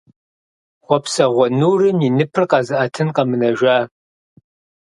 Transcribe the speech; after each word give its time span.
Хъуэпсэгъуэ 0.85 1.45
нурым 1.59 1.97
и 2.07 2.09
ныпыр 2.17 2.43
къэзыӀэтын 2.51 3.07
къэмынэжа… 3.15 3.77